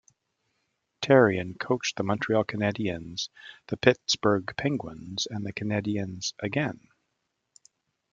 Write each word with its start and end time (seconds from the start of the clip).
Therrien 1.03 1.59
coached 1.59 1.95
the 1.95 2.01
Montreal 2.03 2.43
Canadiens, 2.43 3.29
the 3.67 3.77
Pittsburgh 3.77 4.51
Penguins 4.57 5.27
and 5.29 5.45
the 5.45 5.53
Canadiens 5.53 6.33
again. 6.39 6.87